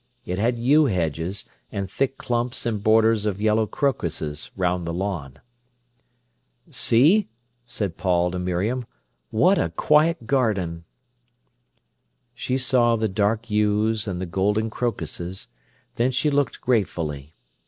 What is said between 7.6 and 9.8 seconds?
said Paul to Miriam, "what a